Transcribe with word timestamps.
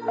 You're 0.00 0.06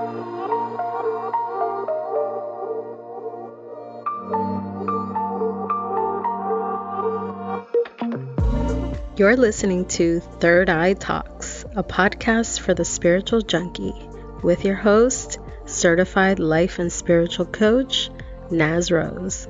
listening 9.35 9.85
to 9.87 10.19
Third 10.19 10.69
Eye 10.69 10.93
Talks, 10.93 11.65
a 11.75 11.83
podcast 11.83 12.59
for 12.59 12.75
the 12.75 12.85
spiritual 12.85 13.41
junkie, 13.41 13.95
with 14.43 14.63
your 14.63 14.75
host, 14.75 15.39
certified 15.65 16.37
life 16.37 16.77
and 16.77 16.93
spiritual 16.93 17.47
coach, 17.47 18.11
Naz 18.51 18.91
Rose. 18.91 19.48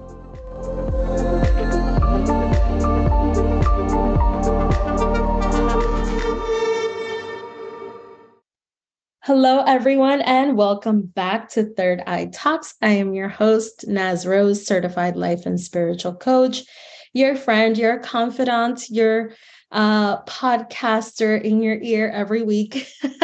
Hello, 9.30 9.62
everyone, 9.68 10.22
and 10.22 10.58
welcome 10.58 11.04
back 11.04 11.50
to 11.50 11.64
Third 11.64 12.02
Eye 12.08 12.32
Talks. 12.34 12.74
I 12.82 12.90
am 12.94 13.14
your 13.14 13.30
host, 13.30 13.88
Naz 13.88 14.26
Rose, 14.26 14.66
certified 14.66 15.16
life 15.16 15.46
and 15.46 15.60
spiritual 15.60 16.16
coach, 16.16 16.64
your 17.14 17.36
friend, 17.36 17.78
your 17.78 18.00
confidant, 18.00 18.90
your 18.90 19.34
uh, 19.72 20.24
podcaster 20.24 21.40
in 21.40 21.62
your 21.62 21.78
ear 21.80 22.10
every 22.10 22.42
week 22.42 22.88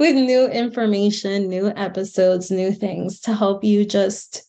with 0.00 0.16
new 0.16 0.46
information, 0.46 1.50
new 1.50 1.68
episodes, 1.68 2.50
new 2.50 2.72
things 2.72 3.20
to 3.20 3.34
help 3.34 3.62
you 3.62 3.84
just 3.84 4.44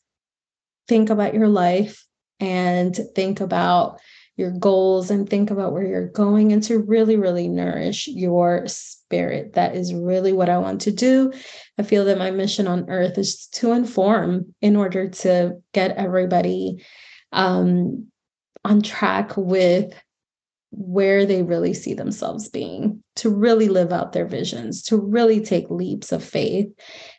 think 0.88 1.10
about 1.10 1.34
your 1.34 1.49
life 1.49 2.08
and 2.40 2.98
think 3.13 3.41
about 3.41 3.99
your 4.38 4.52
goals 4.52 5.12
and 5.12 5.30
think 5.30 5.52
about 5.52 5.73
where 5.73 5.85
you're 5.85 6.08
going 6.08 6.52
and 6.53 6.63
to 6.63 6.80
really, 6.80 7.16
really 7.16 7.48
nourish 7.48 8.08
your 8.08 8.63
spirit. 8.67 9.54
That 9.54 9.76
is 9.76 9.94
really 9.94 10.34
what 10.34 10.49
I 10.49 10.57
want 10.57 10.81
to 10.81 10.91
do. 10.91 11.31
I 11.77 11.84
feel 11.84 12.05
that 12.05 12.17
my 12.17 12.31
mission 12.31 12.67
on 12.67 12.90
earth 12.90 13.17
is 13.17 13.48
to 13.54 13.73
inform 13.73 14.54
in 14.62 14.76
order 14.76 15.10
to 15.10 15.62
get 15.73 15.98
everybody 15.98 16.84
um, 17.32 18.07
on 18.63 18.82
track 18.82 19.35
with 19.35 19.93
where 20.71 21.26
they 21.26 21.43
really 21.43 21.73
see 21.73 21.93
themselves 21.93 22.48
being, 22.48 23.04
to 23.18 23.29
really 23.29 23.68
live 23.68 23.91
out 23.91 24.13
their 24.13 24.26
visions, 24.26 24.84
to 24.84 24.98
really 24.98 25.41
take 25.41 25.70
leaps 25.70 26.13
of 26.13 26.23
faith, 26.23 26.68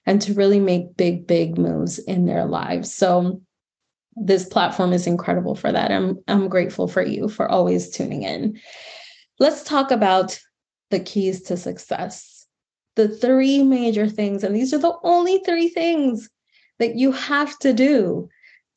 and 0.06 0.22
to 0.22 0.32
really 0.32 0.58
make 0.58 0.97
big, 0.97 1.26
big 1.26 1.58
moves 1.58 1.98
in 1.98 2.24
their 2.24 2.47
lives. 2.47 2.94
So, 2.94 3.42
this 4.16 4.44
platform 4.44 4.92
is 4.92 5.06
incredible 5.06 5.55
for 5.55 5.72
that. 5.72 5.91
I'm, 5.91 6.18
I'm 6.28 6.48
grateful 6.48 6.88
for 6.88 7.02
you 7.02 7.28
for 7.28 7.50
always 7.50 7.91
tuning 7.91 8.22
in. 8.22 8.60
Let's 9.38 9.62
talk 9.62 9.91
about 9.91 10.38
the 10.91 11.00
keys 11.00 11.42
to 11.44 11.56
success. 11.56 12.46
The 12.96 13.08
three 13.08 13.62
major 13.62 14.08
things, 14.08 14.44
and 14.44 14.54
these 14.54 14.74
are 14.74 14.78
the 14.78 14.96
only 15.02 15.38
three 15.38 15.69
things 15.69 16.28
that 16.78 16.96
you 16.96 17.12
have 17.12 17.58
to 17.60 17.72
do 17.72 18.28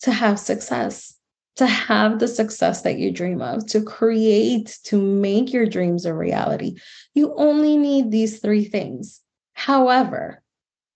to 0.02 0.11
have 0.11 0.39
success 0.39 1.16
to 1.55 1.66
have 1.66 2.20
the 2.20 2.27
success 2.27 2.81
that 2.81 2.97
you 2.97 3.11
dream 3.11 3.42
of, 3.42 3.66
to 3.67 3.81
create, 3.81 4.77
to 4.83 5.02
make 5.02 5.53
your 5.53 5.66
dreams 5.66 6.05
a 6.05 6.14
reality. 6.14 6.75
You 7.14 7.33
only 7.38 7.77
need 7.77 8.11
these 8.11 8.39
three 8.39 8.66
things. 8.66 9.22
However, 9.53 10.42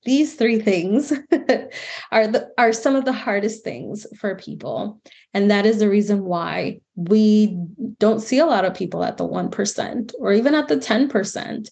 these 0.05 0.36
three 0.36 0.59
things 0.59 1.11
are 2.11 2.28
the, 2.28 2.50
are 2.58 2.72
some 2.72 2.95
of 2.95 3.05
the 3.05 3.14
hardest 3.14 3.64
things 3.64 4.08
for 4.17 4.36
people. 4.36 5.02
And 5.33 5.52
that 5.52 5.66
is 5.66 5.80
the 5.80 5.89
reason 5.89 6.23
why 6.23 6.80
we 6.95 7.58
don't 7.97 8.22
see 8.22 8.39
a 8.39 8.45
lot 8.45 8.66
of 8.66 8.73
people 8.73 9.03
at 9.03 9.17
the 9.17 9.27
1% 9.27 10.11
or 10.20 10.33
even 10.33 10.55
at 10.55 10.67
the 10.67 10.77
10% 10.77 11.70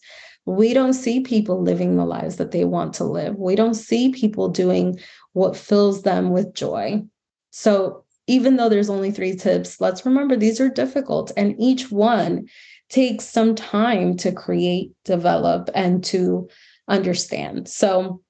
we 0.48 0.74
don't 0.74 0.94
see 0.94 1.20
people 1.20 1.62
living 1.62 1.98
the 1.98 2.06
lives 2.06 2.38
that 2.38 2.52
they 2.52 2.64
want 2.64 2.94
to 2.94 3.04
live. 3.04 3.36
We 3.36 3.56
don't 3.56 3.74
see 3.74 4.14
people 4.14 4.48
doing 4.48 4.98
what 5.34 5.58
fills 5.58 6.04
them 6.04 6.30
with 6.30 6.54
joy. 6.54 7.04
So 7.52 8.06
even 8.28 8.56
though 8.56 8.70
there's 8.70 8.90
only 8.90 9.12
three 9.12 9.36
tips, 9.36 9.82
let's 9.82 10.06
remember 10.06 10.38
these 10.38 10.62
are 10.62 10.70
difficult 10.70 11.34
and 11.36 11.54
each 11.60 11.92
one 11.92 12.48
takes 12.90 13.26
some 13.26 13.56
time 13.56 14.16
to 14.18 14.32
create, 14.32 14.94
develop, 15.04 15.70
and 15.76 16.02
to 16.06 16.48
understand. 16.88 17.68
So, 17.68 18.22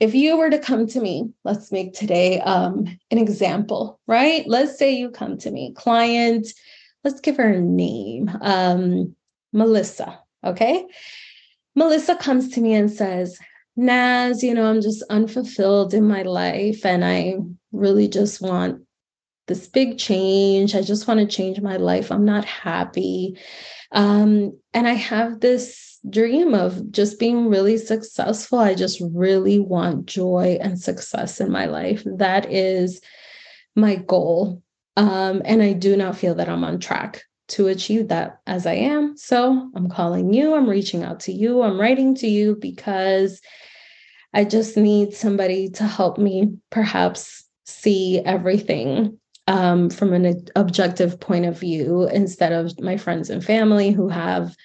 if 0.00 0.14
you 0.14 0.36
were 0.36 0.50
to 0.50 0.58
come 0.58 0.88
to 0.88 1.00
me, 1.00 1.30
let's 1.44 1.70
make 1.70 1.92
today 1.92 2.40
um, 2.40 2.98
an 3.12 3.18
example, 3.18 4.00
right? 4.08 4.44
Let's 4.48 4.76
say 4.76 4.92
you 4.92 5.10
come 5.10 5.38
to 5.38 5.50
me, 5.50 5.72
client, 5.74 6.48
let's 7.04 7.20
give 7.20 7.36
her 7.36 7.52
a 7.52 7.60
name, 7.60 8.28
um, 8.40 9.14
Melissa, 9.52 10.18
okay? 10.44 10.84
Melissa 11.76 12.16
comes 12.16 12.48
to 12.50 12.60
me 12.60 12.74
and 12.74 12.90
says, 12.90 13.38
Naz, 13.76 14.42
you 14.42 14.54
know, 14.54 14.66
I'm 14.66 14.82
just 14.82 15.02
unfulfilled 15.08 15.94
in 15.94 16.06
my 16.06 16.22
life 16.22 16.84
and 16.84 17.04
I 17.04 17.36
really 17.70 18.08
just 18.08 18.40
want 18.42 18.82
this 19.48 19.66
big 19.66 19.98
change. 19.98 20.74
I 20.74 20.82
just 20.82 21.08
want 21.08 21.20
to 21.20 21.26
change 21.26 21.60
my 21.60 21.76
life. 21.76 22.12
I'm 22.12 22.24
not 22.24 22.44
happy. 22.44 23.38
Um, 23.92 24.58
and 24.74 24.86
I 24.86 24.94
have 24.94 25.40
this 25.40 25.91
dream 26.08 26.54
of 26.54 26.90
just 26.90 27.18
being 27.18 27.48
really 27.48 27.78
successful. 27.78 28.58
I 28.58 28.74
just 28.74 29.00
really 29.12 29.58
want 29.58 30.06
joy 30.06 30.58
and 30.60 30.80
success 30.80 31.40
in 31.40 31.50
my 31.50 31.66
life. 31.66 32.02
That 32.04 32.50
is 32.50 33.00
my 33.76 33.96
goal. 33.96 34.62
Um, 34.96 35.42
and 35.44 35.62
I 35.62 35.72
do 35.72 35.96
not 35.96 36.16
feel 36.16 36.34
that 36.34 36.48
I'm 36.48 36.64
on 36.64 36.78
track 36.78 37.22
to 37.48 37.68
achieve 37.68 38.08
that 38.08 38.40
as 38.46 38.66
I 38.66 38.74
am. 38.74 39.16
So 39.16 39.70
I'm 39.74 39.88
calling 39.88 40.32
you, 40.32 40.54
I'm 40.54 40.68
reaching 40.68 41.02
out 41.02 41.20
to 41.20 41.32
you, 41.32 41.62
I'm 41.62 41.80
writing 41.80 42.14
to 42.16 42.26
you 42.26 42.56
because 42.56 43.40
I 44.34 44.44
just 44.44 44.76
need 44.76 45.14
somebody 45.14 45.68
to 45.70 45.84
help 45.84 46.18
me 46.18 46.56
perhaps 46.70 47.44
see 47.64 48.20
everything 48.20 49.18
um, 49.48 49.90
from 49.90 50.12
an 50.14 50.46
objective 50.56 51.20
point 51.20 51.44
of 51.44 51.58
view 51.58 52.08
instead 52.08 52.52
of 52.52 52.78
my 52.80 52.96
friends 52.96 53.28
and 53.28 53.44
family 53.44 53.90
who 53.90 54.08
have 54.08 54.56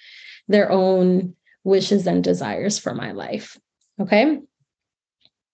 their 0.47 0.71
own 0.71 1.35
wishes 1.63 2.07
and 2.07 2.23
desires 2.23 2.79
for 2.79 2.93
my 2.93 3.11
life. 3.11 3.57
Okay. 3.99 4.39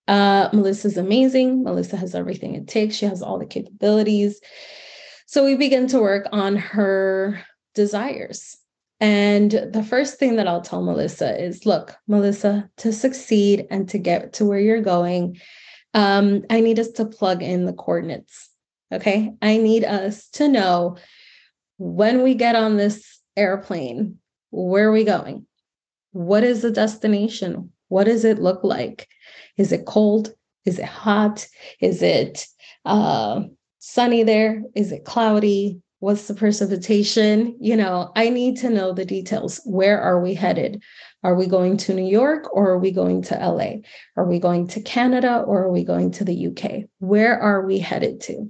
Uh, 0.06 0.48
Melissa's 0.52 0.96
amazing. 0.96 1.64
Melissa 1.64 1.96
has 1.96 2.14
everything 2.14 2.54
it 2.54 2.68
takes, 2.68 2.94
she 2.94 3.06
has 3.06 3.22
all 3.22 3.38
the 3.38 3.46
capabilities. 3.46 4.40
So 5.26 5.44
we 5.44 5.56
begin 5.56 5.86
to 5.88 6.00
work 6.00 6.28
on 6.30 6.56
her 6.56 7.42
desires. 7.74 8.56
And 9.00 9.50
the 9.50 9.82
first 9.82 10.18
thing 10.18 10.36
that 10.36 10.46
I'll 10.46 10.60
tell 10.60 10.82
Melissa 10.82 11.42
is 11.42 11.66
look, 11.66 11.96
Melissa, 12.06 12.70
to 12.78 12.92
succeed 12.92 13.66
and 13.70 13.88
to 13.88 13.98
get 13.98 14.34
to 14.34 14.44
where 14.44 14.60
you're 14.60 14.80
going, 14.80 15.40
um, 15.94 16.44
I 16.50 16.60
need 16.60 16.78
us 16.78 16.90
to 16.92 17.04
plug 17.04 17.42
in 17.42 17.64
the 17.64 17.72
coordinates. 17.72 18.50
Okay. 18.92 19.32
I 19.42 19.56
need 19.56 19.84
us 19.84 20.28
to 20.30 20.48
know 20.48 20.96
when 21.78 22.22
we 22.22 22.34
get 22.34 22.54
on 22.54 22.76
this 22.76 23.20
airplane, 23.36 24.18
where 24.54 24.88
are 24.88 24.92
we 24.92 25.04
going? 25.04 25.46
What 26.12 26.44
is 26.44 26.62
the 26.62 26.70
destination? 26.70 27.72
What 27.88 28.04
does 28.04 28.24
it 28.24 28.38
look 28.38 28.62
like? 28.62 29.08
Is 29.56 29.72
it 29.72 29.84
cold? 29.84 30.32
Is 30.64 30.78
it 30.78 30.84
hot? 30.84 31.46
Is 31.80 32.02
it 32.02 32.46
uh, 32.84 33.42
sunny 33.78 34.22
there? 34.22 34.62
Is 34.76 34.92
it 34.92 35.04
cloudy? 35.04 35.80
What's 35.98 36.28
the 36.28 36.34
precipitation? 36.34 37.56
You 37.60 37.76
know, 37.76 38.12
I 38.14 38.28
need 38.28 38.56
to 38.58 38.70
know 38.70 38.92
the 38.92 39.04
details. 39.04 39.60
Where 39.64 40.00
are 40.00 40.20
we 40.20 40.34
headed? 40.34 40.82
Are 41.24 41.34
we 41.34 41.46
going 41.46 41.76
to 41.78 41.94
New 41.94 42.06
York 42.06 42.54
or 42.54 42.70
are 42.70 42.78
we 42.78 42.92
going 42.92 43.22
to 43.22 43.34
LA? 43.34 43.78
Are 44.16 44.26
we 44.26 44.38
going 44.38 44.68
to 44.68 44.80
Canada 44.80 45.42
or 45.46 45.64
are 45.64 45.72
we 45.72 45.82
going 45.82 46.12
to 46.12 46.24
the 46.24 46.46
UK? 46.48 46.84
Where 46.98 47.40
are 47.40 47.66
we 47.66 47.78
headed 47.78 48.20
to? 48.22 48.48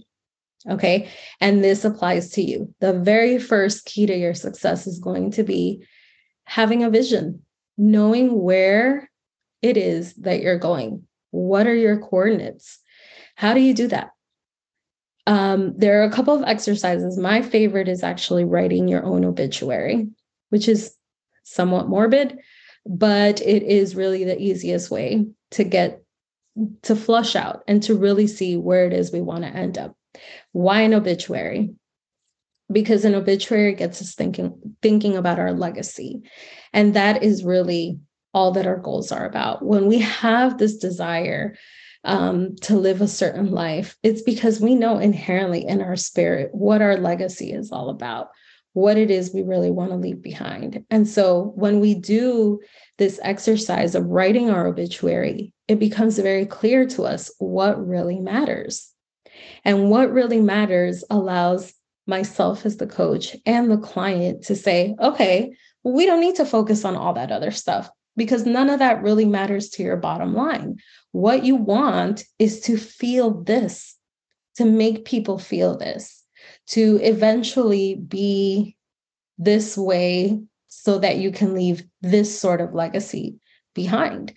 Okay. 0.68 1.08
And 1.40 1.62
this 1.62 1.84
applies 1.84 2.30
to 2.32 2.42
you. 2.42 2.74
The 2.80 2.92
very 2.92 3.38
first 3.38 3.84
key 3.86 4.06
to 4.06 4.16
your 4.16 4.34
success 4.34 4.86
is 4.86 4.98
going 4.98 5.30
to 5.32 5.42
be 5.42 5.84
having 6.44 6.82
a 6.82 6.90
vision, 6.90 7.42
knowing 7.76 8.42
where 8.42 9.10
it 9.62 9.76
is 9.76 10.14
that 10.14 10.40
you're 10.40 10.58
going. 10.58 11.06
What 11.30 11.66
are 11.66 11.74
your 11.74 11.98
coordinates? 11.98 12.78
How 13.34 13.54
do 13.54 13.60
you 13.60 13.74
do 13.74 13.88
that? 13.88 14.10
Um, 15.26 15.74
there 15.76 16.00
are 16.00 16.04
a 16.04 16.12
couple 16.12 16.34
of 16.34 16.44
exercises. 16.44 17.18
My 17.18 17.40
favorite 17.42 17.88
is 17.88 18.02
actually 18.02 18.44
writing 18.44 18.88
your 18.88 19.04
own 19.04 19.24
obituary, 19.24 20.08
which 20.50 20.68
is 20.68 20.94
somewhat 21.44 21.88
morbid, 21.88 22.38
but 22.86 23.40
it 23.40 23.62
is 23.62 23.96
really 23.96 24.24
the 24.24 24.40
easiest 24.40 24.90
way 24.90 25.26
to 25.52 25.64
get 25.64 26.02
to 26.82 26.94
flush 26.94 27.34
out 27.34 27.62
and 27.66 27.82
to 27.82 27.94
really 27.94 28.26
see 28.26 28.56
where 28.56 28.86
it 28.86 28.92
is 28.92 29.12
we 29.12 29.20
want 29.20 29.42
to 29.44 29.50
end 29.50 29.78
up. 29.78 29.96
Why 30.52 30.82
an 30.82 30.94
obituary? 30.94 31.74
Because 32.72 33.04
an 33.04 33.14
obituary 33.14 33.74
gets 33.74 34.00
us 34.00 34.14
thinking 34.14 34.76
thinking 34.80 35.16
about 35.16 35.38
our 35.38 35.52
legacy. 35.52 36.22
And 36.72 36.94
that 36.94 37.22
is 37.22 37.44
really 37.44 37.98
all 38.32 38.52
that 38.52 38.66
our 38.66 38.78
goals 38.78 39.12
are 39.12 39.26
about. 39.26 39.64
When 39.64 39.86
we 39.86 40.00
have 40.00 40.58
this 40.58 40.78
desire 40.78 41.56
um, 42.04 42.56
to 42.62 42.76
live 42.76 43.00
a 43.00 43.08
certain 43.08 43.50
life, 43.50 43.96
it's 44.02 44.22
because 44.22 44.60
we 44.60 44.74
know 44.74 44.98
inherently 44.98 45.66
in 45.66 45.80
our 45.82 45.96
spirit 45.96 46.50
what 46.52 46.82
our 46.82 46.96
legacy 46.96 47.52
is 47.52 47.70
all 47.70 47.90
about. 47.90 48.30
what 48.74 48.98
it 48.98 49.10
is 49.10 49.32
we 49.32 49.42
really 49.42 49.70
want 49.70 49.90
to 49.92 49.96
leave 49.96 50.20
behind. 50.20 50.84
And 50.90 51.08
so 51.08 51.52
when 51.54 51.80
we 51.80 51.94
do 51.94 52.60
this 52.98 53.18
exercise 53.22 53.94
of 53.94 54.04
writing 54.06 54.50
our 54.50 54.66
obituary, 54.66 55.54
it 55.68 55.78
becomes 55.78 56.18
very 56.18 56.44
clear 56.44 56.84
to 56.88 57.04
us 57.04 57.32
what 57.38 57.86
really 57.86 58.18
matters. 58.18 58.90
And 59.64 59.90
what 59.90 60.12
really 60.12 60.40
matters 60.40 61.04
allows 61.08 61.72
myself 62.06 62.66
as 62.66 62.76
the 62.76 62.86
coach 62.86 63.36
and 63.46 63.70
the 63.70 63.78
client 63.78 64.42
to 64.44 64.56
say, 64.56 64.94
okay, 65.00 65.54
we 65.82 66.06
don't 66.06 66.20
need 66.20 66.36
to 66.36 66.46
focus 66.46 66.84
on 66.84 66.96
all 66.96 67.14
that 67.14 67.32
other 67.32 67.50
stuff 67.50 67.90
because 68.16 68.46
none 68.46 68.70
of 68.70 68.78
that 68.78 69.02
really 69.02 69.24
matters 69.24 69.68
to 69.70 69.82
your 69.82 69.96
bottom 69.96 70.34
line. 70.34 70.76
What 71.12 71.44
you 71.44 71.56
want 71.56 72.24
is 72.38 72.60
to 72.62 72.76
feel 72.76 73.42
this, 73.42 73.96
to 74.56 74.64
make 74.64 75.04
people 75.04 75.38
feel 75.38 75.76
this, 75.76 76.22
to 76.68 76.98
eventually 77.02 77.94
be 77.96 78.76
this 79.38 79.76
way 79.76 80.40
so 80.68 80.98
that 80.98 81.16
you 81.16 81.30
can 81.30 81.54
leave 81.54 81.84
this 82.02 82.38
sort 82.38 82.60
of 82.60 82.74
legacy 82.74 83.36
behind. 83.74 84.34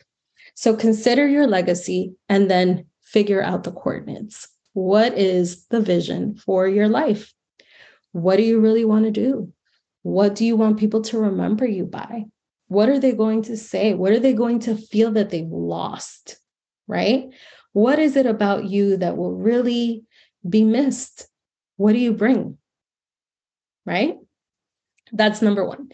So 0.56 0.76
consider 0.76 1.28
your 1.28 1.48
legacy 1.48 2.16
and 2.30 2.50
then 2.50 2.86
figure 3.04 3.44
out 3.44 3.64
the 3.64 3.72
coordinates. 3.72 4.48
What 4.74 5.18
is 5.18 5.66
the 5.68 5.82
vision 5.82 6.36
for 6.36 6.68
your 6.68 6.88
life? 6.88 7.34
What 8.12 8.38
do 8.38 8.44
you 8.44 8.60
really 8.60 8.86
want 8.86 9.06
to 9.06 9.12
do? 9.12 9.52
What 10.04 10.36
do 10.36 10.46
you 10.46 10.56
want 10.56 10.80
people 10.80 11.02
to 11.04 11.20
remember 11.20 11.66
you 11.66 11.86
by? 11.86 12.26
What 12.68 12.90
are 12.90 13.00
they 13.00 13.12
going 13.12 13.44
to 13.44 13.58
say? 13.58 13.94
What 13.94 14.12
are 14.12 14.20
they 14.20 14.34
going 14.34 14.60
to 14.62 14.76
feel 14.76 15.12
that 15.12 15.30
they've 15.30 15.48
lost? 15.48 16.38
Right? 16.88 17.26
What 17.74 18.00
is 18.00 18.16
it 18.16 18.26
about 18.26 18.66
you 18.66 18.98
that 18.98 19.18
will 19.18 19.34
really 19.34 20.04
be 20.48 20.64
missed? 20.64 21.28
What 21.76 21.94
do 21.94 22.00
you 22.00 22.14
bring? 22.14 22.58
Right? 23.86 24.16
That's 25.12 25.42
number 25.42 25.66
one. 25.66 25.90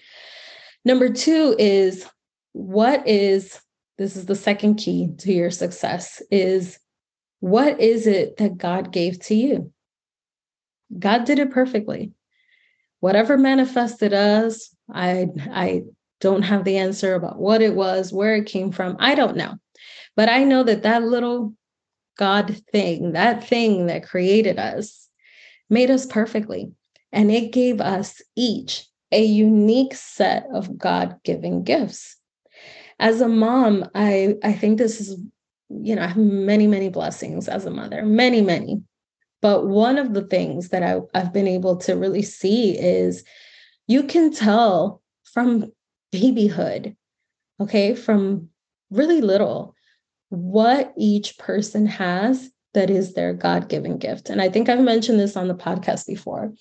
Number 0.85 1.09
two 1.09 1.55
is 1.59 2.05
what 2.53 3.07
is 3.07 3.59
this 3.97 4.15
is 4.15 4.25
the 4.25 4.35
second 4.35 4.75
key 4.75 5.09
to 5.19 5.33
your 5.33 5.51
success 5.51 6.21
is 6.31 6.79
what 7.39 7.81
is 7.81 8.07
it 8.07 8.37
that 8.37 8.57
God 8.57 8.93
gave 8.93 9.19
to 9.23 9.35
you? 9.35 9.72
God 10.97 11.25
did 11.25 11.39
it 11.39 11.51
perfectly. 11.51 12.11
Whatever 12.99 13.37
manifested 13.37 14.13
us, 14.13 14.73
I 14.93 15.27
I 15.51 15.83
don't 16.21 16.43
have 16.43 16.63
the 16.63 16.77
answer 16.77 17.15
about 17.15 17.39
what 17.39 17.61
it 17.61 17.75
was, 17.75 18.13
where 18.13 18.35
it 18.35 18.45
came 18.45 18.71
from. 18.71 18.95
I 18.99 19.15
don't 19.15 19.35
know. 19.35 19.55
But 20.15 20.29
I 20.29 20.43
know 20.43 20.63
that 20.63 20.83
that 20.83 21.03
little 21.03 21.53
God 22.17 22.55
thing, 22.71 23.13
that 23.13 23.47
thing 23.47 23.87
that 23.87 24.07
created 24.07 24.57
us, 24.59 25.09
made 25.69 25.89
us 25.89 26.05
perfectly. 26.05 26.71
And 27.11 27.31
it 27.31 27.51
gave 27.51 27.81
us 27.81 28.21
each 28.35 28.87
a 29.11 29.23
unique 29.23 29.93
set 29.93 30.47
of 30.53 30.77
God 30.77 31.19
given 31.23 31.63
gifts. 31.63 32.17
As 32.99 33.21
a 33.21 33.27
mom, 33.27 33.89
I, 33.93 34.35
I 34.43 34.53
think 34.53 34.77
this 34.77 34.99
is, 34.99 35.17
you 35.69 35.95
know, 35.95 36.03
I 36.03 36.07
have 36.07 36.17
many, 36.17 36.67
many 36.67 36.89
blessings 36.89 37.47
as 37.47 37.65
a 37.65 37.71
mother, 37.71 38.03
many, 38.03 38.41
many. 38.41 38.81
But 39.43 39.67
one 39.67 39.97
of 39.97 40.13
the 40.13 40.21
things 40.21 40.69
that 40.69 40.83
I, 40.83 41.01
I've 41.13 41.33
been 41.33 41.49
able 41.49 41.75
to 41.79 41.97
really 41.97 42.21
see 42.21 42.79
is 42.79 43.25
you 43.87 44.03
can 44.03 44.31
tell 44.31 45.01
from 45.25 45.69
babyhood, 46.13 46.95
okay, 47.59 47.93
from 47.93 48.47
really 48.89 49.19
little, 49.19 49.75
what 50.29 50.93
each 50.97 51.37
person 51.37 51.85
has 51.87 52.49
that 52.73 52.89
is 52.89 53.15
their 53.15 53.33
God 53.33 53.67
given 53.67 53.97
gift. 53.97 54.29
And 54.29 54.41
I 54.41 54.47
think 54.47 54.69
I've 54.69 54.79
mentioned 54.79 55.19
this 55.19 55.35
on 55.35 55.49
the 55.49 55.55
podcast 55.55 56.07
before. 56.07 56.53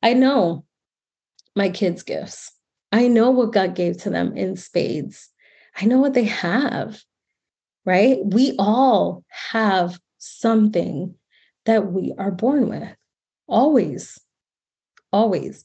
I 0.00 0.14
know 0.14 0.64
my 1.56 1.68
kids' 1.68 2.04
gifts, 2.04 2.52
I 2.92 3.08
know 3.08 3.32
what 3.32 3.52
God 3.52 3.74
gave 3.74 3.96
to 4.02 4.10
them 4.10 4.36
in 4.36 4.56
spades, 4.56 5.28
I 5.76 5.84
know 5.84 5.98
what 5.98 6.14
they 6.14 6.24
have, 6.24 7.02
right? 7.84 8.18
We 8.24 8.54
all 8.56 9.24
have 9.50 9.98
something 10.18 11.16
that 11.66 11.92
we 11.92 12.14
are 12.18 12.30
born 12.30 12.68
with, 12.68 12.88
always, 13.48 14.18
always. 15.12 15.64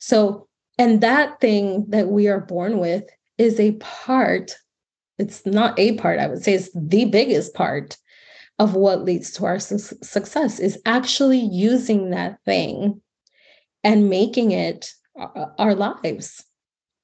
So 0.00 0.48
and 0.78 1.00
that 1.00 1.40
thing 1.40 1.86
that 1.88 2.08
we 2.08 2.28
are 2.28 2.40
born 2.40 2.78
with 2.78 3.04
is 3.38 3.58
a 3.58 3.72
part, 3.72 4.56
it's 5.18 5.44
not 5.46 5.78
a 5.78 5.94
part, 5.96 6.18
I 6.18 6.26
would 6.26 6.42
say 6.42 6.54
it's 6.54 6.70
the 6.74 7.06
biggest 7.06 7.54
part 7.54 7.96
of 8.58 8.74
what 8.74 9.04
leads 9.04 9.32
to 9.32 9.46
our 9.46 9.58
su- 9.58 9.78
success 10.02 10.58
is 10.58 10.80
actually 10.86 11.38
using 11.38 12.10
that 12.10 12.38
thing 12.44 13.00
and 13.84 14.10
making 14.10 14.52
it 14.52 14.90
our 15.58 15.74
lives. 15.74 16.42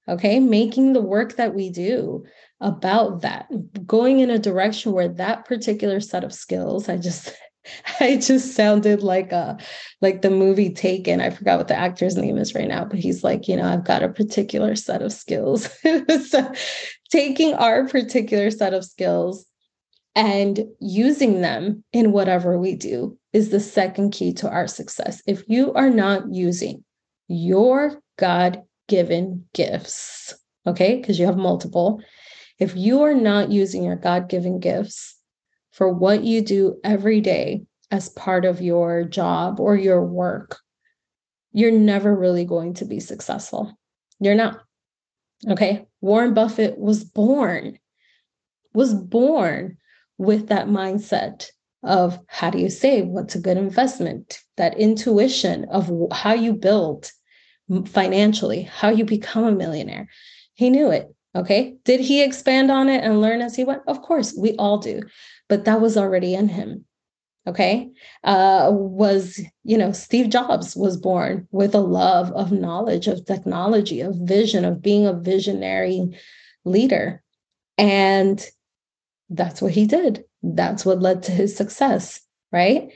Okay, 0.08 0.40
making 0.40 0.94
the 0.94 1.00
work 1.00 1.36
that 1.36 1.54
we 1.54 1.70
do 1.70 2.24
about 2.60 3.22
that, 3.22 3.46
going 3.86 4.18
in 4.18 4.30
a 4.30 4.38
direction 4.38 4.90
where 4.90 5.08
that 5.08 5.44
particular 5.44 6.00
set 6.00 6.24
of 6.24 6.34
skills, 6.34 6.88
I 6.88 6.96
just 6.96 7.32
I 8.00 8.16
just 8.16 8.54
sounded 8.54 9.02
like 9.02 9.32
a 9.32 9.58
like 10.00 10.22
the 10.22 10.30
movie 10.30 10.70
Taken. 10.70 11.20
I 11.20 11.30
forgot 11.30 11.58
what 11.58 11.68
the 11.68 11.76
actor's 11.76 12.16
name 12.16 12.38
is 12.38 12.54
right 12.54 12.68
now, 12.68 12.84
but 12.84 12.98
he's 12.98 13.22
like, 13.22 13.48
you 13.48 13.56
know, 13.56 13.64
I've 13.64 13.84
got 13.84 14.02
a 14.02 14.08
particular 14.08 14.74
set 14.76 15.02
of 15.02 15.12
skills. 15.12 15.68
so 16.28 16.52
taking 17.10 17.54
our 17.54 17.86
particular 17.86 18.50
set 18.50 18.74
of 18.74 18.84
skills 18.84 19.46
and 20.14 20.64
using 20.80 21.40
them 21.40 21.84
in 21.92 22.12
whatever 22.12 22.58
we 22.58 22.74
do 22.74 23.18
is 23.32 23.48
the 23.48 23.60
second 23.60 24.10
key 24.10 24.32
to 24.34 24.50
our 24.50 24.66
success. 24.66 25.22
If 25.26 25.42
you 25.48 25.72
are 25.74 25.90
not 25.90 26.32
using 26.32 26.84
your 27.28 28.00
God-given 28.18 29.46
gifts, 29.54 30.34
okay, 30.66 30.96
because 30.96 31.18
you 31.18 31.26
have 31.26 31.38
multiple, 31.38 32.02
if 32.58 32.76
you 32.76 33.02
are 33.02 33.14
not 33.14 33.50
using 33.50 33.84
your 33.84 33.96
God-given 33.96 34.60
gifts 34.60 35.16
for 35.72 35.92
what 35.92 36.22
you 36.22 36.42
do 36.42 36.78
every 36.84 37.20
day 37.20 37.64
as 37.90 38.08
part 38.10 38.44
of 38.44 38.62
your 38.62 39.04
job 39.04 39.58
or 39.58 39.76
your 39.76 40.04
work, 40.04 40.58
you're 41.52 41.72
never 41.72 42.14
really 42.14 42.44
going 42.44 42.74
to 42.74 42.84
be 42.84 43.00
successful. 43.00 43.76
You're 44.20 44.34
not. 44.34 44.60
Okay. 45.48 45.86
Warren 46.00 46.34
Buffett 46.34 46.78
was 46.78 47.04
born, 47.04 47.78
was 48.72 48.94
born 48.94 49.76
with 50.18 50.48
that 50.48 50.68
mindset 50.68 51.46
of 51.82 52.18
how 52.28 52.50
do 52.50 52.58
you 52.58 52.70
save? 52.70 53.06
What's 53.06 53.34
a 53.34 53.40
good 53.40 53.56
investment? 53.56 54.38
That 54.56 54.78
intuition 54.78 55.66
of 55.70 55.90
how 56.12 56.34
you 56.34 56.52
build 56.52 57.10
financially, 57.86 58.62
how 58.62 58.90
you 58.90 59.04
become 59.04 59.44
a 59.44 59.52
millionaire. 59.52 60.08
He 60.54 60.70
knew 60.70 60.90
it. 60.90 61.12
Okay. 61.34 61.76
Did 61.84 62.00
he 62.00 62.22
expand 62.22 62.70
on 62.70 62.88
it 62.88 63.02
and 63.02 63.20
learn 63.20 63.40
as 63.40 63.56
he 63.56 63.64
went? 63.64 63.82
Of 63.86 64.02
course, 64.02 64.34
we 64.36 64.54
all 64.56 64.78
do 64.78 65.02
but 65.52 65.66
that 65.66 65.82
was 65.82 65.98
already 65.98 66.32
in 66.34 66.48
him 66.48 66.86
okay? 67.46 67.90
Uh, 68.24 68.70
was 68.72 69.38
you 69.64 69.76
know 69.76 69.92
steve 69.92 70.30
jobs 70.30 70.74
was 70.74 70.96
born 70.96 71.46
with 71.50 71.74
a 71.74 71.80
love 71.80 72.32
of 72.32 72.52
knowledge 72.52 73.06
of 73.06 73.26
technology 73.26 74.00
of 74.00 74.14
vision 74.22 74.64
of 74.64 74.80
being 74.80 75.06
a 75.06 75.12
visionary 75.12 76.00
leader. 76.64 77.22
And 77.76 78.42
that's 79.28 79.60
what 79.60 79.72
he 79.72 79.86
did. 79.86 80.24
That's 80.42 80.86
what 80.86 81.02
led 81.02 81.22
to 81.24 81.32
his 81.32 81.54
success 81.54 82.20
right? 82.50 82.90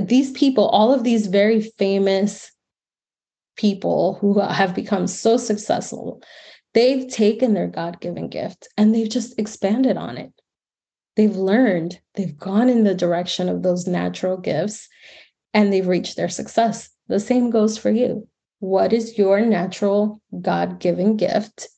These 0.00 0.30
people 0.30 0.68
all 0.68 0.94
of 0.94 1.02
these 1.02 1.26
very 1.26 1.60
famous 1.76 2.52
people 3.56 4.18
who 4.20 4.38
have 4.38 4.76
become 4.76 5.08
so 5.08 5.36
successful 5.36 6.22
they've 6.72 7.08
taken 7.08 7.54
their 7.54 7.66
god-given 7.66 8.28
gift 8.28 8.68
and 8.76 8.94
they've 8.94 9.08
just 9.18 9.36
expanded 9.40 9.96
on 9.96 10.16
it 10.18 10.32
they've 11.16 11.36
learned, 11.36 11.98
they've 12.14 12.36
gone 12.38 12.68
in 12.68 12.84
the 12.84 12.94
direction 12.94 13.48
of 13.48 13.62
those 13.62 13.86
natural 13.86 14.36
gifts 14.36 14.88
and 15.52 15.72
they've 15.72 15.86
reached 15.86 16.16
their 16.16 16.28
success. 16.28 16.90
The 17.08 17.20
same 17.20 17.50
goes 17.50 17.78
for 17.78 17.90
you. 17.90 18.28
What 18.60 18.92
is 18.92 19.18
your 19.18 19.40
natural 19.40 20.20
God 20.40 20.78
given 20.78 21.16
gift? 21.16 21.68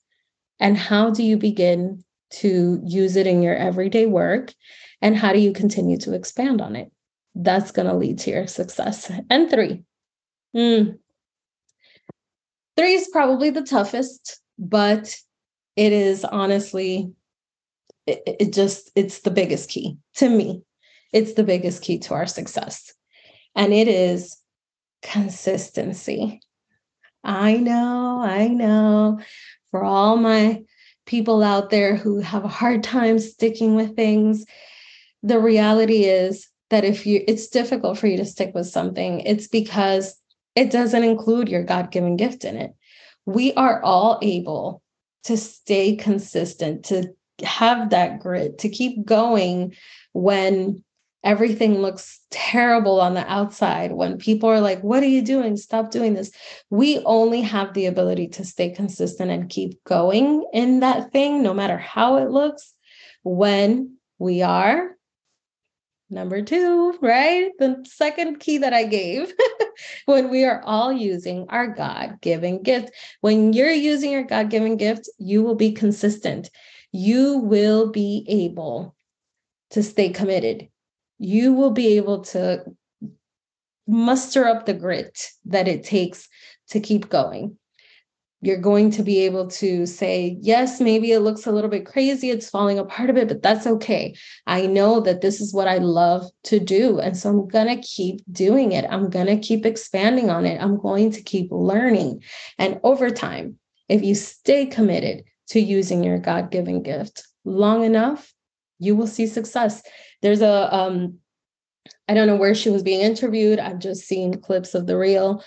And 0.61 0.77
how 0.77 1.11
do 1.11 1.23
you 1.23 1.37
begin 1.37 2.05
to 2.31 2.81
use 2.85 3.17
it 3.17 3.27
in 3.27 3.43
your 3.43 3.55
everyday 3.55 4.07
work? 4.07 4.53
And 5.01 5.17
how 5.17 5.33
do 5.33 5.39
you 5.39 5.53
continue 5.53 5.97
to 5.99 6.15
expand 6.15 6.61
on 6.61 6.77
it? 6.77 6.91
That's 7.35 7.71
going 7.71 7.87
to 7.87 7.95
lead 7.95 8.19
to 8.21 8.31
your 8.31 8.47
success. 8.47 9.11
And 9.31 9.49
three. 9.49 9.85
Mm. 10.57 10.99
Three 12.77 12.95
is 12.95 13.09
probably 13.09 13.51
the 13.51 13.63
toughest, 13.63 14.41
but 14.59 15.17
it 15.77 15.93
is 15.93 16.25
honestly 16.25 17.13
it, 18.09 18.37
it 18.41 18.53
just 18.53 18.91
it's 18.95 19.21
the 19.21 19.31
biggest 19.31 19.69
key 19.69 19.99
to 20.17 20.29
me. 20.29 20.63
It's 21.13 21.35
the 21.35 21.45
biggest 21.45 21.83
key 21.83 21.99
to 22.01 22.15
our 22.15 22.27
success. 22.27 22.93
And 23.55 23.73
it 23.73 23.89
is 23.89 24.37
consistency. 25.03 26.41
I 27.25 27.57
know 27.57 28.21
i 28.23 28.49
know. 28.49 29.21
For 29.71 29.85
all 29.85 30.17
my 30.17 30.63
people 31.07 31.43
out 31.43 31.71
there 31.71 31.97
who 31.97 32.21
have 32.21 32.45
a 32.45 32.49
hard 32.49 32.83
time 32.83 33.19
sticking 33.19 33.75
with 33.75 33.97
things 33.97 34.45
the 35.23 35.39
reality 35.39 36.05
is 36.05 36.49
that 36.71 36.85
if 36.85 37.07
you 37.07 37.23
it's 37.27 37.49
difficult 37.49 37.99
for 37.99 38.07
you 38.07 38.17
to 38.17 38.25
stick 38.25 38.55
with 38.55 38.67
something 38.67 39.21
it's 39.21 39.49
because 39.49 40.19
it 40.59 40.73
doesn't 40.73 41.05
include 41.05 41.49
your 41.49 41.63
god-given 41.63 42.17
gift 42.17 42.45
in 42.45 42.57
it. 42.57 42.75
We 43.27 43.53
are 43.55 43.81
all 43.81 44.19
able 44.23 44.83
to 45.23 45.37
stay 45.37 45.95
consistent, 45.95 46.87
to 46.87 47.15
have 47.43 47.91
that 47.91 48.21
grit, 48.21 48.59
to 48.59 48.69
keep 48.69 49.05
going 49.05 49.75
when 50.13 50.83
everything 51.25 51.81
looks 51.81 52.21
terrible 52.31 53.01
on 53.01 53.15
the 53.15 53.31
outside, 53.31 53.93
when 53.93 54.19
people 54.19 54.49
are 54.49 54.61
like, 54.61 54.83
What 54.83 55.03
are 55.03 55.09
you 55.09 55.23
doing? 55.23 55.57
Stop 55.57 55.91
doing 55.91 56.15
this. 56.15 56.31
We 56.71 57.01
only 57.05 57.43
have 57.43 57.75
the 57.75 57.87
ability 57.87 58.29
to 58.29 58.45
stay 58.45 58.71
consistent 58.71 59.31
and 59.31 59.51
keep 59.51 59.83
going 59.85 60.47
in 60.53 60.81
that 60.81 61.13
thing, 61.13 61.43
no 61.43 61.55
matter 61.55 61.79
how 61.79 62.17
it 62.17 62.31
looks, 62.31 62.73
when 63.23 63.97
we 64.19 64.43
are 64.43 64.97
number 66.11 66.43
two, 66.43 66.97
right? 67.01 67.51
The 67.59 67.85
second 67.87 68.41
key 68.41 68.59
that 68.59 68.73
I 68.73 68.85
gave 68.85 69.33
when 70.07 70.31
we 70.31 70.45
are 70.45 70.63
all 70.65 70.93
using 70.93 71.47
our 71.49 71.69
God 71.69 72.21
given 72.21 72.63
gift. 72.63 72.91
When 73.21 73.53
you're 73.53 73.71
using 73.71 74.11
your 74.11 74.25
God 74.25 74.51
given 74.51 74.77
gift, 74.77 75.09
you 75.19 75.43
will 75.43 75.55
be 75.55 75.73
consistent. 75.73 76.51
You 76.93 77.39
will 77.39 77.91
be 77.91 78.25
able 78.29 78.95
to 79.71 79.83
stay 79.83 80.11
committed. 80.11 80.69
You 81.19 81.53
will 81.53 81.71
be 81.71 81.97
able 81.97 82.23
to 82.25 82.65
muster 83.87 84.47
up 84.47 84.67
the 84.67 84.75
grit 84.75 85.31
that 85.47 85.69
it 85.69 85.85
takes 85.85 86.29
to 86.69 86.81
keep 86.81 87.09
going 87.09 87.57
you're 88.41 88.61
going 88.61 88.91
to 88.93 89.03
be 89.03 89.19
able 89.21 89.49
to 89.49 89.85
say, 89.85 90.39
yes, 90.41 90.81
maybe 90.81 91.11
it 91.11 91.21
looks 91.21 91.47
a 91.47 91.51
little 91.51 91.71
bit 91.71 91.87
crazy, 91.87 92.31
it's 92.31 92.49
falling 92.49 92.79
apart 92.79 93.11
a 93.11 93.13
bit, 93.13 93.29
but 93.29 93.43
that's 93.43 93.67
okay. 93.67 94.15
I 94.47 94.67
know 94.67 95.01
that 95.01 95.23
this 95.23 95.41
is 95.41 95.53
what 95.53 95.67
I 95.67 95.79
love 95.79 96.31
to 96.45 96.61
do. 96.61 97.01
And 97.01 97.17
so 97.17 97.31
I'm 97.31 97.49
going 97.49 97.67
to 97.67 97.83
keep 97.83 98.21
doing 98.31 98.73
it. 98.73 98.85
I'm 98.89 99.11
going 99.11 99.27
to 99.27 99.39
keep 99.39 99.67
expanding 99.67 100.31
on 100.31 100.47
it. 100.47 100.63
I'm 100.63 100.79
going 100.79 101.11
to 101.13 101.23
keep 101.23 101.49
learning. 101.51 102.23
And 102.59 102.79
over 102.85 103.11
time, 103.11 103.59
if 103.89 104.05
you 104.05 104.15
stay 104.15 104.67
committed 104.67 105.25
to 105.51 105.61
using 105.61 106.05
your 106.05 106.19
God 106.19 106.51
given 106.51 106.83
gift 106.83 107.27
long 107.45 107.85
enough, 107.85 108.33
you 108.79 108.95
will 108.95 109.07
see 109.07 109.27
success. 109.27 109.83
There's 110.23 110.43
a, 110.43 110.75
um, 110.75 111.19
I 112.09 112.15
don't 112.15 112.27
know 112.27 112.37
where 112.37 112.55
she 112.55 112.71
was 112.71 112.83
being 112.83 113.01
interviewed. 113.01 113.59
I've 113.59 113.79
just 113.79 114.03
seen 114.03 114.41
clips 114.41 114.75
of 114.75 114.87
the 114.87 114.97
reel 114.97 115.43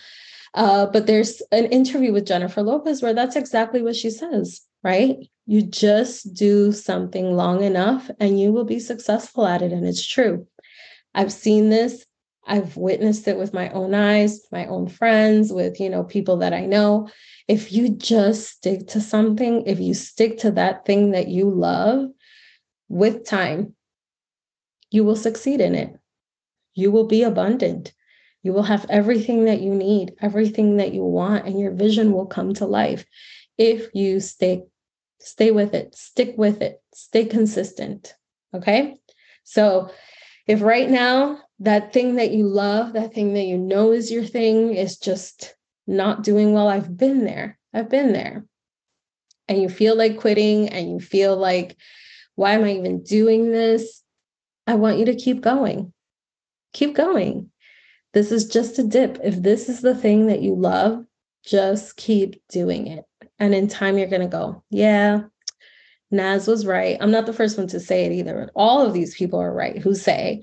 uh, 0.54 0.86
but 0.88 1.08
there's 1.08 1.42
an 1.52 1.66
interview 1.66 2.12
with 2.12 2.28
Jennifer 2.28 2.62
Lopez 2.62 3.02
where 3.02 3.14
that's 3.14 3.36
exactly 3.36 3.82
what 3.82 3.96
she 3.96 4.10
says, 4.10 4.62
right? 4.84 5.18
You 5.46 5.62
just 5.62 6.34
do 6.34 6.72
something 6.72 7.36
long 7.36 7.64
enough 7.64 8.12
and 8.20 8.40
you 8.40 8.52
will 8.52 8.66
be 8.66 8.80
successful 8.80 9.48
at 9.48 9.62
it. 9.62 9.72
And 9.72 9.88
it's 9.88 10.06
true. 10.06 10.48
I've 11.16 11.32
seen 11.32 11.70
this. 11.70 12.06
I've 12.46 12.76
witnessed 12.76 13.28
it 13.28 13.38
with 13.38 13.54
my 13.54 13.70
own 13.70 13.94
eyes, 13.94 14.42
my 14.52 14.66
own 14.66 14.88
friends, 14.88 15.54
with, 15.54 15.80
you 15.80 15.90
know, 15.90 16.04
people 16.04 16.38
that 16.38 16.54
I 16.54 16.66
know. 16.66 17.10
If 17.48 17.72
you 17.72 17.90
just 17.90 18.50
stick 18.50 18.88
to 18.90 19.02
something, 19.02 19.64
if 19.68 19.80
you 19.80 19.94
stick 19.94 20.40
to 20.40 20.52
that 20.52 20.86
thing 20.86 21.12
that 21.12 21.28
you 21.28 21.50
love 21.50 22.10
with 22.90 23.26
time, 23.26 23.76
you 24.90 25.04
will 25.04 25.16
succeed 25.16 25.62
in 25.62 25.76
it. 25.76 25.98
You 26.74 26.92
will 26.92 27.06
be 27.06 27.24
abundant. 27.24 27.94
You 28.44 28.54
will 28.54 28.64
have 28.64 28.86
everything 28.90 29.46
that 29.46 29.62
you 29.62 29.74
need, 29.74 30.14
everything 30.22 30.78
that 30.78 30.94
you 30.94 31.04
want, 31.04 31.46
and 31.46 31.60
your 31.60 31.72
vision 31.72 32.12
will 32.12 32.26
come 32.26 32.54
to 32.56 32.66
life 32.66 33.06
if 33.58 33.94
you 33.94 34.20
stay 34.20 34.64
stay 35.20 35.52
with 35.52 35.76
it, 35.76 35.94
stick 35.94 36.34
with 36.36 36.64
it, 36.64 36.82
stay 36.94 37.26
consistent. 37.26 38.16
Okay? 38.56 38.96
So, 39.44 39.92
if 40.48 40.62
right 40.62 40.90
now 40.90 41.40
that 41.62 41.94
thing 41.94 42.16
that 42.16 42.32
you 42.32 42.48
love, 42.48 42.94
that 42.94 43.14
thing 43.14 43.34
that 43.36 43.44
you 43.44 43.58
know 43.58 43.92
is 43.92 44.12
your 44.12 44.26
thing 44.26 44.74
is 44.74 44.98
just 44.98 45.56
not 45.86 46.24
doing 46.24 46.54
well, 46.54 46.68
I've 46.68 46.98
been 46.98 47.24
there. 47.24 47.58
I've 47.74 47.90
been 47.90 48.14
there. 48.14 48.46
And 49.48 49.62
you 49.62 49.70
feel 49.70 49.96
like 49.96 50.20
quitting 50.20 50.70
and 50.70 50.90
you 50.90 51.00
feel 51.00 51.38
like, 51.38 51.78
why 52.36 52.54
am 52.54 52.64
I 52.64 52.74
even 52.74 53.04
doing 53.04 53.52
this? 53.52 54.02
I 54.66 54.74
want 54.74 54.98
you 54.98 55.06
to 55.06 55.16
keep 55.16 55.42
going. 55.42 55.94
Keep 56.74 56.96
going. 56.96 57.52
This 58.14 58.32
is 58.32 58.48
just 58.48 58.80
a 58.80 58.84
dip. 58.84 59.20
If 59.24 59.42
this 59.42 59.70
is 59.70 59.82
the 59.82 59.96
thing 59.96 60.28
that 60.28 60.42
you 60.42 60.56
love, 60.56 61.06
just 61.46 61.96
keep 61.96 62.42
doing 62.50 62.88
it. 62.88 63.06
And 63.38 63.54
in 63.54 63.68
time, 63.68 63.98
you're 63.98 64.08
going 64.08 64.22
to 64.22 64.28
go, 64.28 64.64
yeah, 64.72 65.24
Naz 66.10 66.48
was 66.48 66.66
right. 66.66 66.98
I'm 67.00 67.12
not 67.12 67.26
the 67.26 67.34
first 67.34 67.58
one 67.58 67.68
to 67.68 67.80
say 67.80 68.06
it 68.06 68.12
either. 68.12 68.50
All 68.56 68.86
of 68.86 68.94
these 68.94 69.16
people 69.16 69.40
are 69.40 69.54
right 69.54 69.78
who 69.78 69.94
say, 69.94 70.42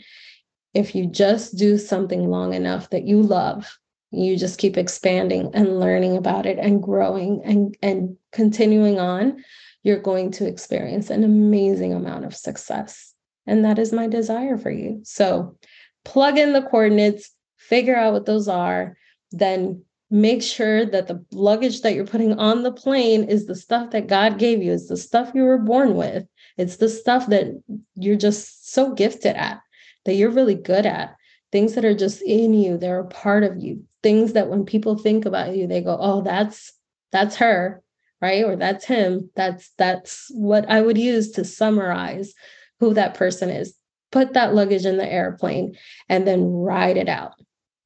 if 0.75 0.95
you 0.95 1.07
just 1.07 1.57
do 1.57 1.79
something 1.79 2.29
long 2.29 2.55
enough 2.55 2.91
that 2.91 3.05
you 3.05 3.23
love, 3.23 3.79
you 4.11 4.37
just 4.37 4.59
keep 4.59 4.77
expanding 4.77 5.51
and 5.55 5.81
learning 5.81 6.17
about 6.17 6.47
it 6.47 6.59
and 6.59 6.83
growing 6.83 7.43
and, 7.45 7.77
and 7.83 8.17
continuing 8.33 8.99
on, 8.99 9.43
you're 9.83 10.01
going 10.01 10.31
to 10.33 10.47
experience 10.47 11.11
an 11.11 11.25
amazing 11.25 11.93
amount 11.93 12.25
of 12.25 12.35
success. 12.35 13.15
And 13.47 13.65
that 13.65 13.79
is 13.79 13.93
my 13.93 14.07
desire 14.07 14.59
for 14.59 14.71
you. 14.71 15.01
So 15.05 15.57
plug 16.05 16.39
in 16.39 16.53
the 16.53 16.63
coordinates, 16.63 17.31
figure 17.57 17.97
out 17.97 18.13
what 18.13 18.27
those 18.27 18.49
are, 18.49 18.97
then 19.31 19.83
make 20.11 20.43
sure 20.43 20.87
that 20.87 21.07
the 21.07 21.25
luggage 21.33 21.83
that 21.83 21.95
you're 21.95 22.07
putting 22.07 22.39
on 22.39 22.63
the 22.63 22.73
plane 22.73 23.25
is 23.25 23.47
the 23.47 23.55
stuff 23.55 23.91
that 23.91 24.07
God 24.07 24.39
gave 24.39 24.63
you, 24.63 24.73
it's 24.73 24.89
the 24.89 24.97
stuff 24.97 25.33
you 25.35 25.43
were 25.43 25.59
born 25.59 25.95
with. 25.95 26.25
It's 26.57 26.77
the 26.77 26.89
stuff 26.89 27.27
that 27.29 27.63
you're 27.95 28.17
just 28.17 28.73
so 28.73 28.93
gifted 28.95 29.37
at, 29.37 29.61
that 30.05 30.15
you're 30.15 30.31
really 30.31 30.55
good 30.55 30.87
at, 30.87 31.17
things 31.53 31.75
that 31.75 31.85
are 31.85 31.95
just 31.95 32.23
in 32.23 32.55
you, 32.55 32.77
they're 32.77 33.01
a 33.01 33.07
part 33.07 33.45
of 33.45 33.59
you, 33.59 33.85
things 34.03 34.33
that 34.35 34.49
when 34.49 34.65
people 34.65 34.97
think 34.97 35.25
about 35.27 35.55
you, 35.57 35.67
they 35.67 35.81
go, 35.81 35.97
oh, 36.01 36.23
that's 36.23 36.73
that's 37.11 37.37
her, 37.37 37.83
right? 38.21 38.45
Or 38.45 38.57
that's 38.57 38.85
him. 38.85 39.31
That's 39.35 39.71
that's 39.79 40.27
what 40.31 40.69
I 40.71 40.81
would 40.81 40.99
use 40.99 41.31
to 41.33 41.45
summarize 41.45 42.35
who 42.81 42.95
that 42.95 43.15
person 43.15 43.51
is. 43.51 43.75
Put 44.11 44.35
that 44.35 44.55
luggage 44.55 44.87
in 44.87 44.97
the 44.97 45.11
airplane 45.11 45.77
and 46.09 46.27
then 46.27 46.45
ride 46.45 46.97
it 46.97 47.09
out 47.09 47.35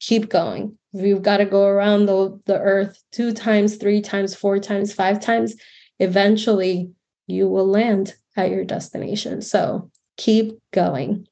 keep 0.02 0.28
going. 0.28 0.76
You've 0.92 1.23
got 1.23 1.38
to 1.38 1.47
go 1.47 1.64
around 1.66 2.07
the, 2.07 2.38
the 2.45 2.59
earth 2.59 3.00
two 3.12 3.33
times, 3.33 3.76
three 3.76 4.02
times, 4.02 4.35
four 4.35 4.59
times, 4.59 4.92
five 4.92 5.21
times. 5.21 5.54
Eventually, 6.00 6.90
you 7.28 7.49
will 7.49 7.66
land 7.66 8.14
at 8.37 8.50
your 8.50 8.64
destination. 8.64 9.40
So 9.40 9.90
keep 10.16 10.59
going. 10.73 11.26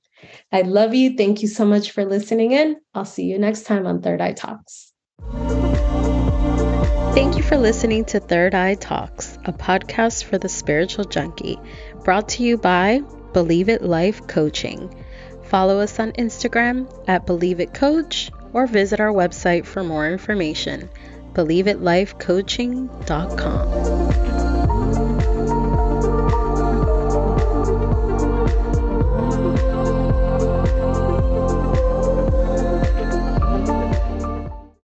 I 0.52 0.62
love 0.62 0.94
you. 0.94 1.16
Thank 1.16 1.42
you 1.42 1.48
so 1.48 1.64
much 1.64 1.92
for 1.92 2.04
listening 2.04 2.52
in. 2.52 2.76
I'll 2.94 3.04
see 3.04 3.24
you 3.24 3.38
next 3.38 3.62
time 3.62 3.86
on 3.86 4.02
Third 4.02 4.20
Eye 4.20 4.32
Talks. 4.32 4.92
Thank 7.14 7.36
you 7.36 7.42
for 7.42 7.56
listening 7.56 8.04
to 8.06 8.20
Third 8.20 8.54
Eye 8.54 8.76
Talks, 8.76 9.36
a 9.44 9.52
podcast 9.52 10.24
for 10.24 10.38
the 10.38 10.48
spiritual 10.48 11.04
junkie, 11.04 11.58
brought 12.04 12.28
to 12.30 12.44
you 12.44 12.56
by 12.56 13.02
Believe 13.32 13.68
It 13.68 13.82
Life 13.82 14.26
Coaching. 14.26 14.94
Follow 15.44 15.80
us 15.80 15.98
on 15.98 16.12
Instagram 16.12 16.88
at 17.08 17.26
Believe 17.26 17.60
It 17.60 17.74
Coach 17.74 18.30
or 18.52 18.66
visit 18.66 19.00
our 19.00 19.12
website 19.12 19.66
for 19.66 19.82
more 19.82 20.08
information 20.08 20.88
believeItLifeCoaching.com. 21.34 24.29